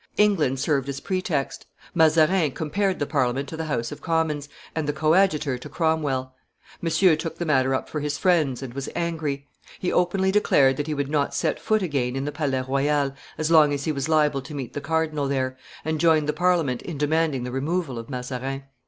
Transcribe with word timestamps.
England 0.17 0.59
served 0.59 0.89
as 0.89 0.99
pretext. 0.99 1.67
Mazarin 1.93 2.53
compared 2.53 2.97
the 2.97 3.05
Parliament 3.05 3.47
to 3.47 3.55
the 3.55 3.65
House 3.65 3.91
of 3.91 4.01
Commons, 4.01 4.49
and 4.73 4.87
the 4.87 4.93
coadjutor 4.93 5.59
to 5.59 5.69
Cromwell. 5.69 6.33
Monsieur 6.81 7.15
took 7.15 7.37
the 7.37 7.45
matter 7.45 7.75
up 7.75 7.87
for 7.87 7.99
his 7.99 8.17
friends, 8.17 8.63
and 8.63 8.73
was 8.73 8.89
angry. 8.95 9.45
He 9.77 9.91
openly 9.91 10.31
declared 10.31 10.77
that 10.77 10.87
he 10.87 10.95
would 10.95 11.07
not 11.11 11.35
set 11.35 11.59
foot 11.59 11.83
again 11.83 12.15
in 12.15 12.25
the 12.25 12.31
Palais 12.31 12.63
Royal 12.67 13.13
as 13.37 13.51
long 13.51 13.71
as 13.73 13.83
he 13.83 13.91
was 13.91 14.09
liable 14.09 14.41
to 14.41 14.55
meet 14.55 14.73
the 14.73 14.81
cardinal 14.81 15.27
there, 15.27 15.55
and 15.85 15.99
joined 15.99 16.27
the 16.27 16.33
Parliament 16.33 16.81
in 16.81 16.97
demanding 16.97 17.43
the 17.43 17.51
removal 17.51 17.99
of 17.99 18.09
Mazarin. 18.09 18.63